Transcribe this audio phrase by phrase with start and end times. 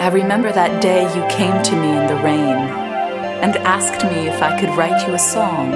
[0.00, 2.56] I remember that day you came to me in the rain
[3.42, 5.74] and asked me if I could write you a song.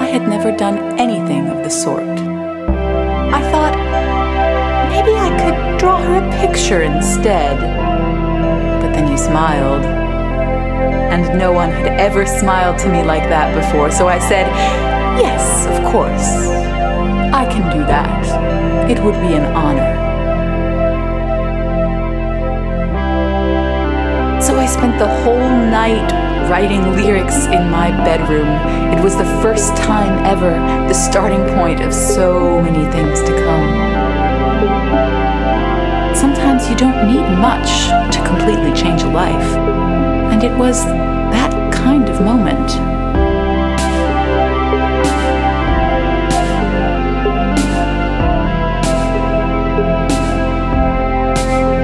[0.00, 2.06] I had never done anything of the sort.
[2.06, 3.74] I thought
[4.88, 7.58] maybe I could draw her a picture instead.
[8.80, 9.84] But then you smiled.
[9.84, 14.46] And no one had ever smiled to me like that before, so I said,
[15.18, 16.46] Yes, of course.
[17.34, 18.88] I can do that.
[18.88, 20.03] It would be an honor.
[24.74, 26.10] Spent the whole night
[26.50, 28.48] writing lyrics in my bedroom.
[28.92, 30.50] It was the first time ever,
[30.88, 33.66] the starting point of so many things to come.
[36.12, 39.56] Sometimes you don't need much to completely change a life,
[40.32, 42.70] and it was that kind of moment.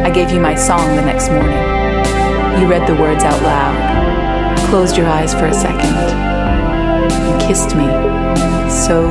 [0.04, 1.69] I gave you my song the next morning.
[2.58, 7.86] You read the words out loud, closed your eyes for a second, and kissed me
[8.68, 9.02] so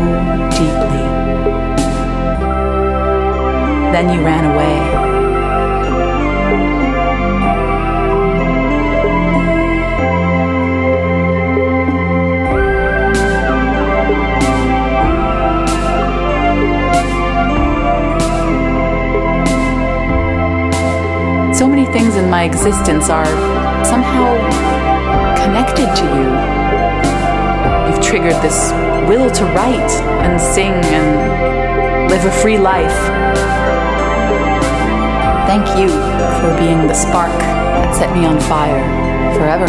[0.52, 1.06] deeply.
[3.92, 5.09] Then you ran away.
[21.92, 23.26] Things in my existence are
[23.84, 24.36] somehow
[25.44, 26.30] connected to you.
[27.88, 28.72] You've triggered this
[29.10, 29.92] will to write
[30.24, 33.00] and sing and live a free life.
[35.48, 35.90] Thank you
[36.42, 38.84] for being the spark that set me on fire
[39.34, 39.68] forever.